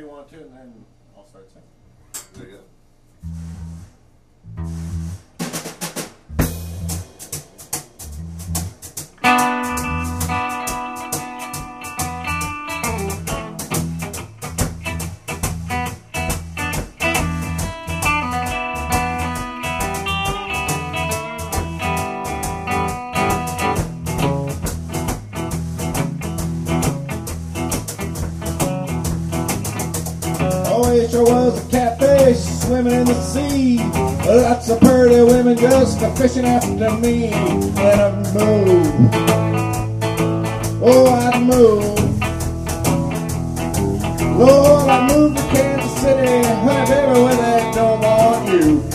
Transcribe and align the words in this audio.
you 0.00 0.06
want 0.08 0.28
to, 0.30 0.36
and 0.36 0.52
then 0.52 0.84
I'll 1.16 1.26
start 1.26 1.48
singing. 1.50 1.68
There 2.34 2.46
you 2.46 2.56
go. 2.56 2.62
They're 36.00 36.16
fishing 36.16 36.46
after 36.46 36.90
me, 36.96 37.26
and 37.26 37.78
I'd 37.78 38.34
move. 38.34 39.10
Oh, 40.82 41.06
I'd 41.12 41.42
move. 41.42 41.84
Lord, 44.38 44.88
I 44.88 45.06
moved 45.12 45.36
to 45.36 45.42
Kansas 45.42 46.00
City, 46.00 46.48
honey, 46.64 46.88
baby, 46.88 47.20
where 47.20 47.36
they 47.36 47.70
don't 47.74 48.00
want 48.00 48.48
you. 48.48 48.89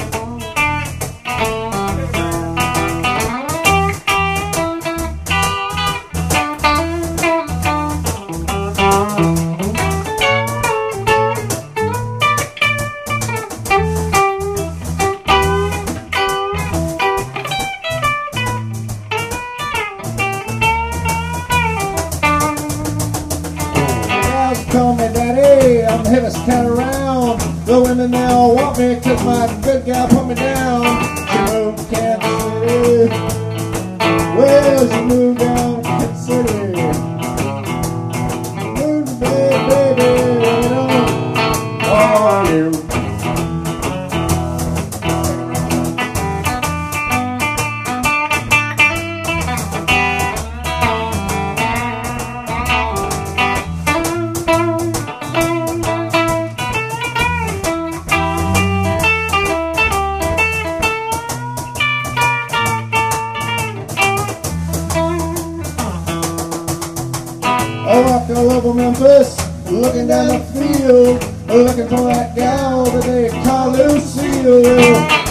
down 70.15 70.27
the 70.27 70.39
field, 70.53 71.21
looking 71.47 71.87
for 71.89 72.05
that 72.05 72.35
gal 72.35 72.85
that 72.85 73.03
they 73.03 73.27
call 73.43 73.71
Lucille. 73.71 74.63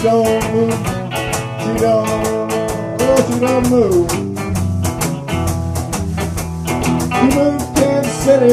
Don't 0.03 0.53
move, 0.53 0.77
she 1.61 1.71
don't, 1.81 2.53
oh, 3.01 3.19
she 3.27 3.41
don't 3.41 3.65
move. 3.71 4.11
She 7.15 7.25
moved 7.35 7.61
to 7.61 7.81
Kansas 7.81 8.25
City, 8.25 8.53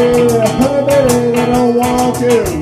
honey 0.57 0.81
baby, 0.87 1.31
they 1.35 1.45
don't 1.47 1.75
want 1.75 2.19
you. 2.21 2.60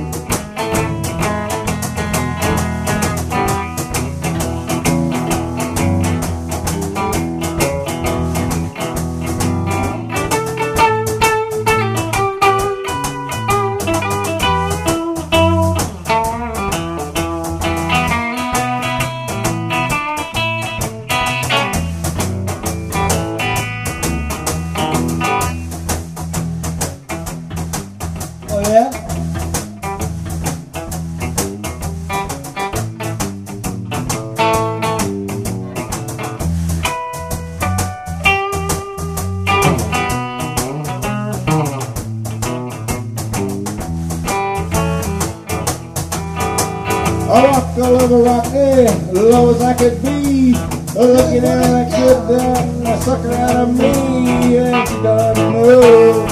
you 51.39 51.45
know, 51.45 51.87
give 51.89 52.27
them 52.27 52.85
a 52.85 53.01
sucker 53.01 53.31
out 53.31 53.55
of 53.55 53.77
me, 53.77 54.57
and 54.57 54.89
she 54.89 54.95
don't 54.95 55.37
know. 55.37 56.27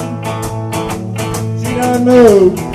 She 1.63 1.75
don't 1.75 2.03
know. 2.03 2.66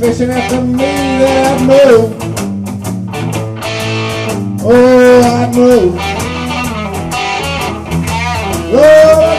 fishing 0.00 0.30
after 0.30 0.62
me 0.62 0.78
that 0.78 1.60
I 1.60 1.66
know. 1.66 2.16
Oh, 4.64 5.20
I 5.20 5.50
know. 5.52 5.94
Oh, 8.72 9.29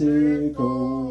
Mexico. 0.00 1.01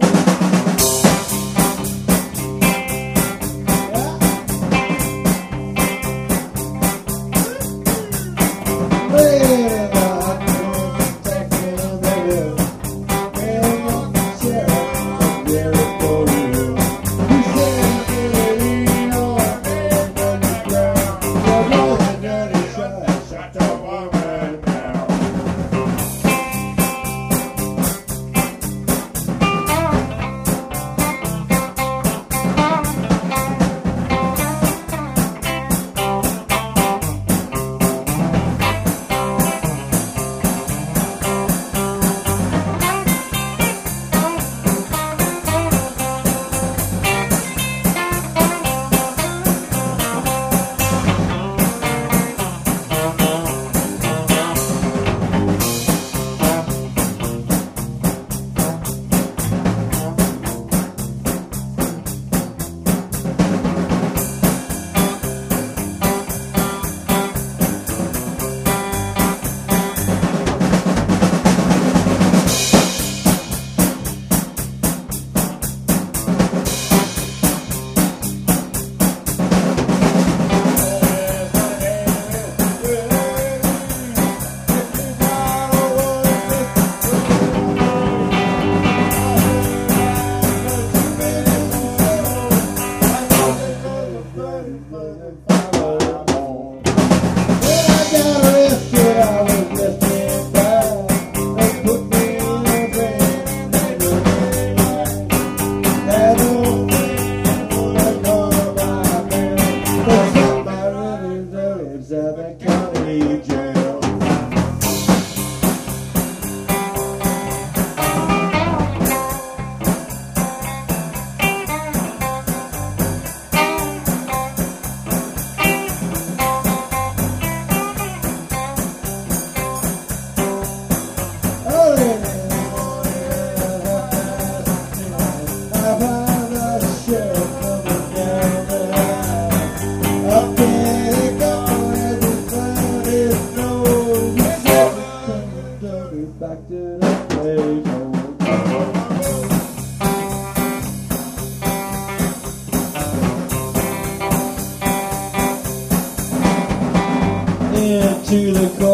Into 158.31 158.54
the 158.54 158.69
courtroom 158.69 158.91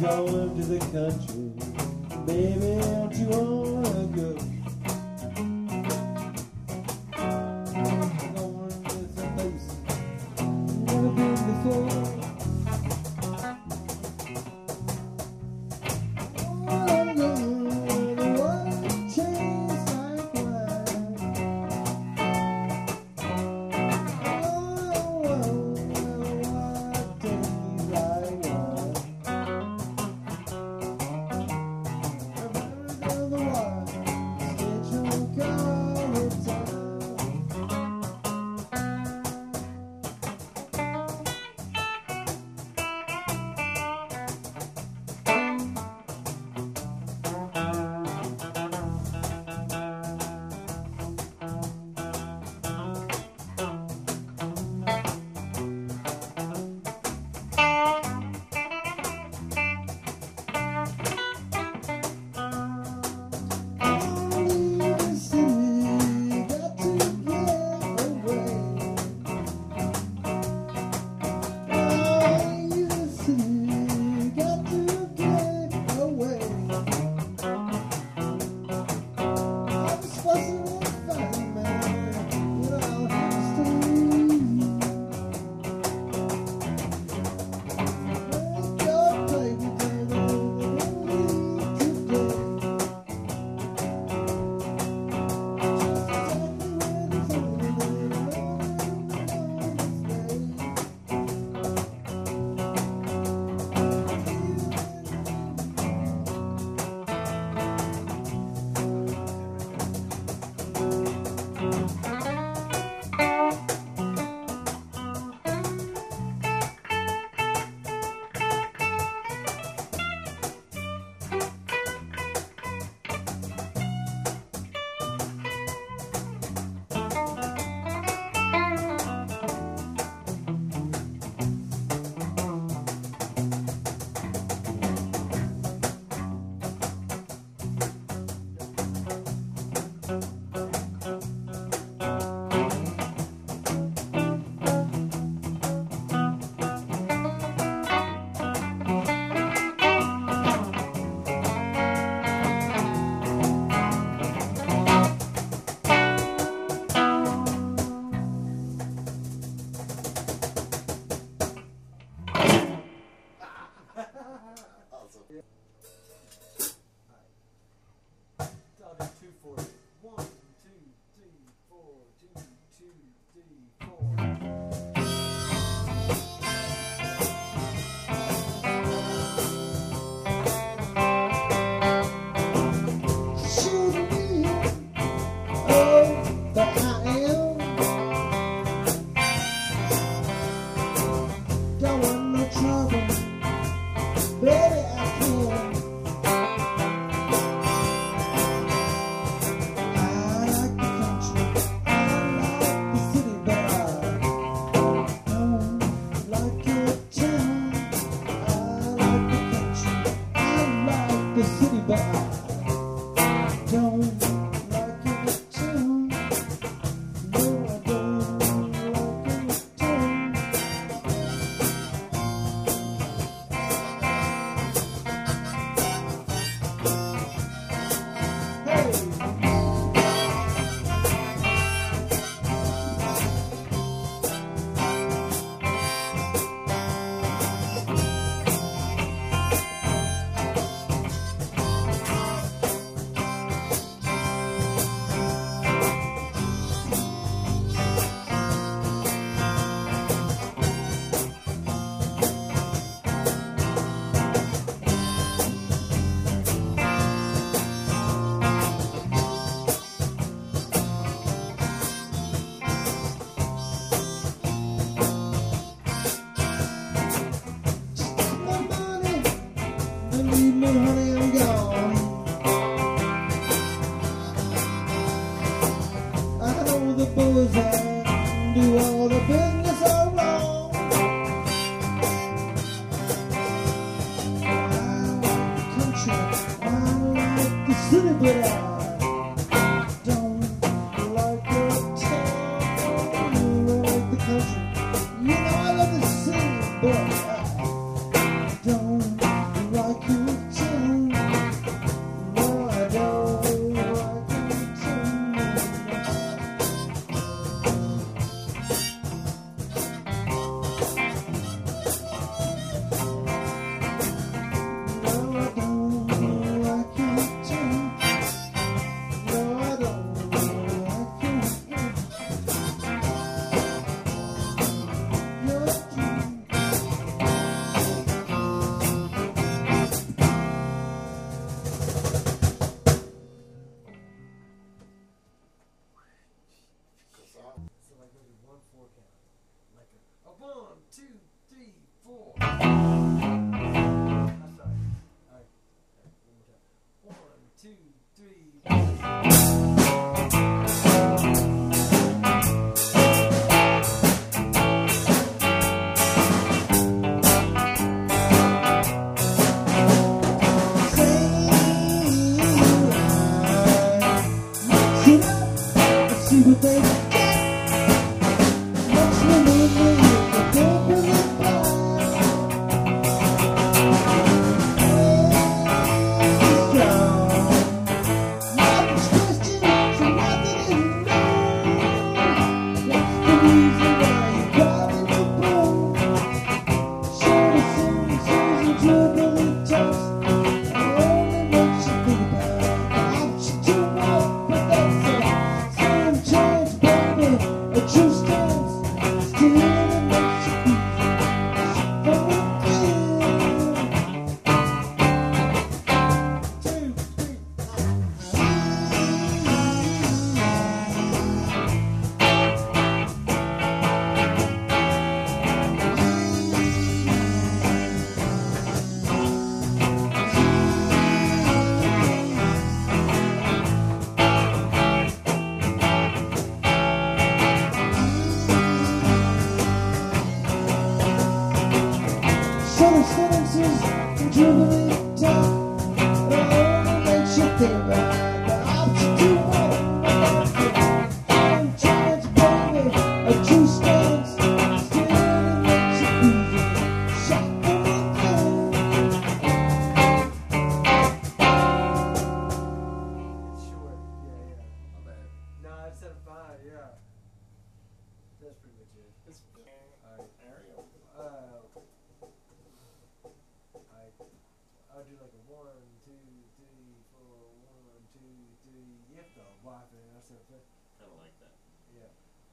going 0.00 0.56
to 0.56 0.64
the 0.64 0.78
country. 0.92 1.52
Baby, 2.26 2.80
don't 2.80 3.14
you 3.14 3.26
wanna 3.28 4.06
go? 4.16 4.53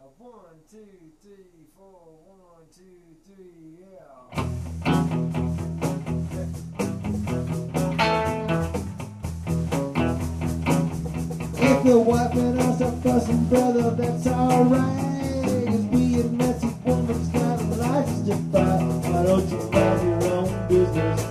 A 0.02 0.08
one, 0.18 0.56
two, 0.68 1.12
three, 1.22 1.68
four, 1.78 2.18
one, 2.26 2.66
two, 2.76 3.14
three, 3.24 3.78
yeah. 3.78 4.42
If 11.54 11.86
you're 11.86 12.00
and 12.32 12.60
us 12.62 12.82
a 12.82 12.92
fussing 13.04 13.46
brother, 13.46 13.92
that's 13.92 14.26
alright. 14.26 15.68
Cause 15.68 15.86
we 15.92 16.20
a 16.20 16.24
messy 16.24 16.74
woman's 16.84 17.32
kind 17.32 17.62
of 17.62 17.78
license 17.78 18.28
to 18.28 18.36
fight. 18.52 18.82
Why 18.82 19.24
don't 19.24 19.50
you 19.50 19.70
mind 19.70 20.24
your 20.24 20.34
own 20.34 20.68
business? 20.68 21.31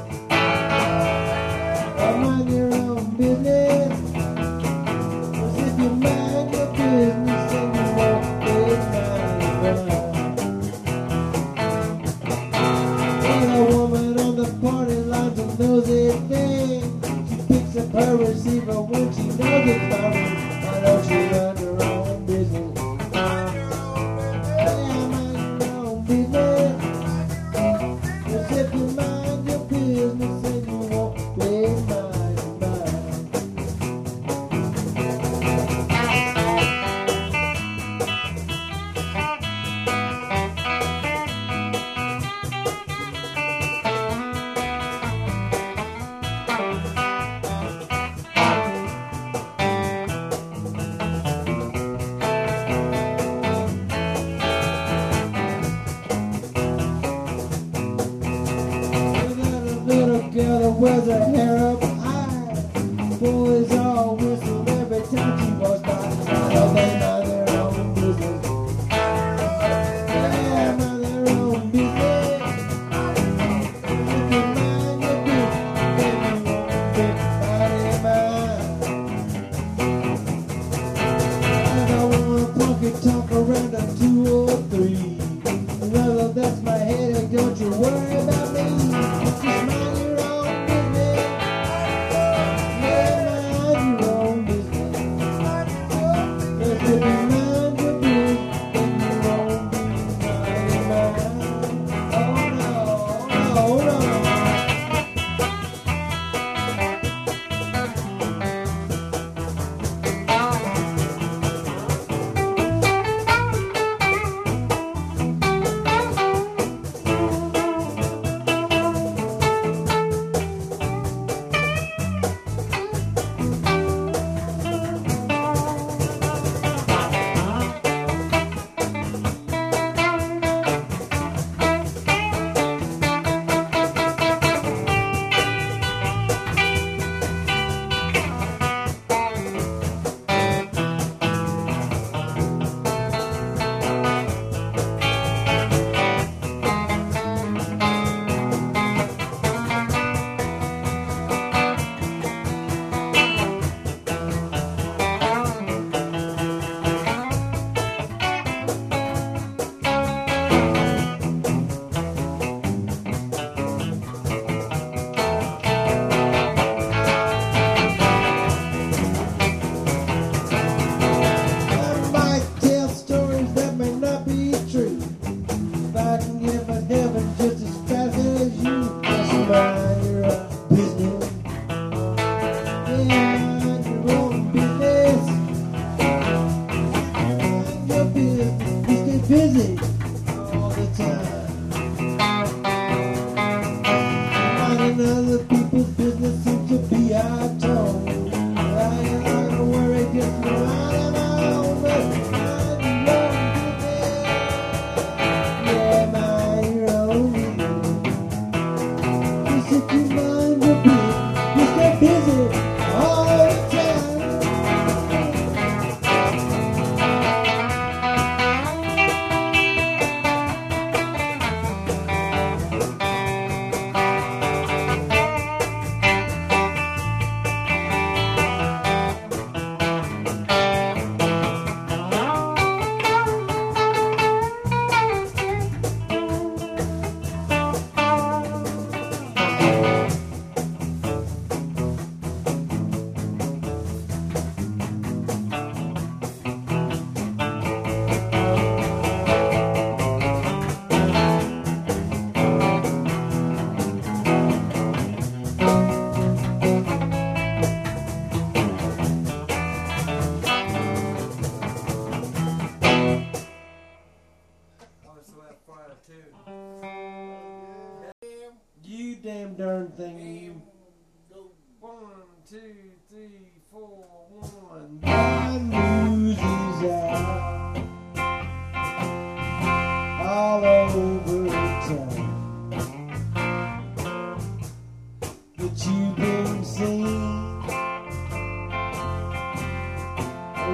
left 83.81 83.99
to. 84.01 84.70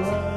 love. 0.03 0.36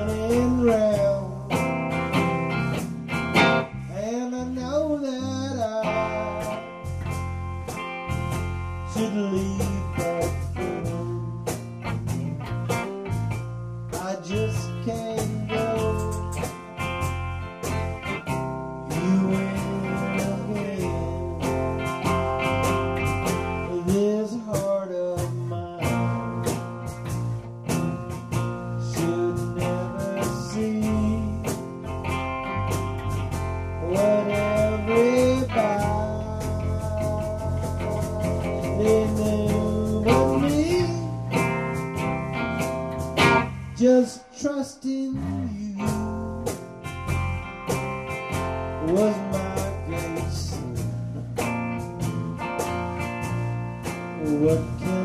aqui. 54.29 54.98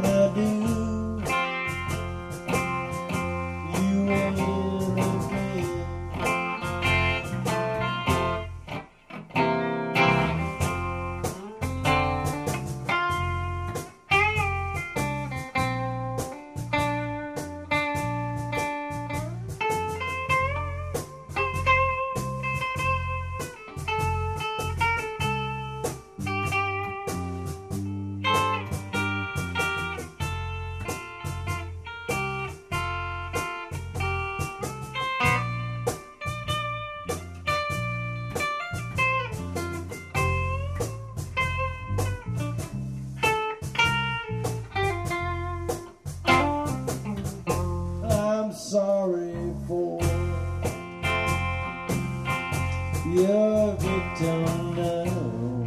You 53.14 53.76
don't 54.18 54.74
know. 54.74 55.64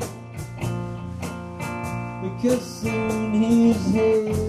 Because 2.21 2.62
soon 2.62 3.41
he's 3.41 3.86
here. 3.86 4.46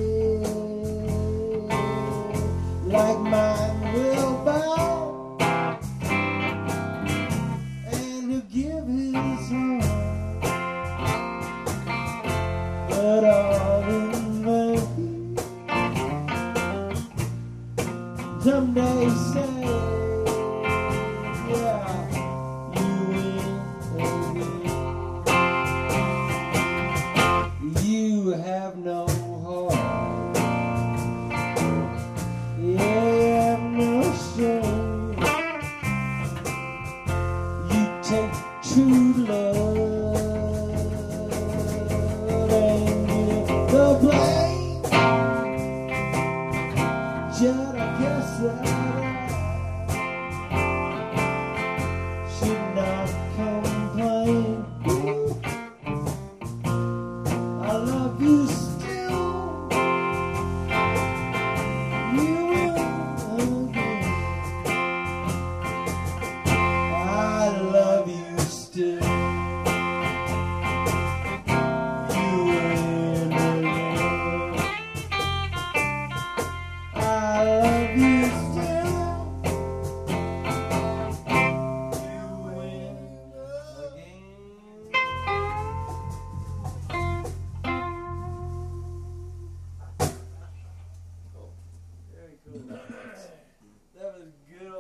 the 43.79 43.95
place. 44.01 44.48